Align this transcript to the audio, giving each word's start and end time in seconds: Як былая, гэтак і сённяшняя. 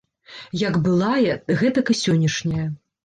Як 0.61 0.79
былая, 0.87 1.33
гэтак 1.63 1.93
і 1.95 1.97
сённяшняя. 2.03 2.67